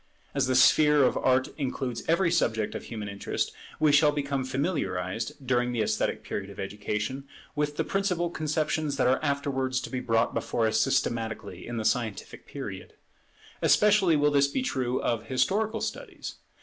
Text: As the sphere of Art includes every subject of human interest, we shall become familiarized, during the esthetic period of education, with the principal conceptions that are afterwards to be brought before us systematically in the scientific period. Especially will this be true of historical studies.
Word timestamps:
As 0.33 0.47
the 0.47 0.55
sphere 0.55 1.03
of 1.03 1.15
Art 1.15 1.49
includes 1.59 2.01
every 2.07 2.31
subject 2.31 2.73
of 2.73 2.85
human 2.85 3.07
interest, 3.07 3.51
we 3.79 3.91
shall 3.91 4.11
become 4.11 4.43
familiarized, 4.43 5.45
during 5.45 5.71
the 5.73 5.83
esthetic 5.83 6.23
period 6.23 6.49
of 6.49 6.59
education, 6.59 7.25
with 7.55 7.77
the 7.77 7.83
principal 7.83 8.31
conceptions 8.31 8.97
that 8.97 9.05
are 9.05 9.19
afterwards 9.21 9.79
to 9.81 9.91
be 9.91 9.99
brought 9.99 10.33
before 10.33 10.65
us 10.65 10.81
systematically 10.81 11.67
in 11.67 11.77
the 11.77 11.85
scientific 11.85 12.47
period. 12.47 12.93
Especially 13.61 14.15
will 14.15 14.31
this 14.31 14.47
be 14.47 14.63
true 14.63 14.99
of 15.03 15.27
historical 15.27 15.81
studies. 15.81 16.33